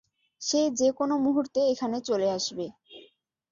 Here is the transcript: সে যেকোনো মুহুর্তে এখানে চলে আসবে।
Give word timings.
সে 0.41 0.61
যেকোনো 0.79 1.15
মুহুর্তে 1.17 1.61
এখানে 1.73 1.97
চলে 2.01 2.27
আসবে। 2.31 2.65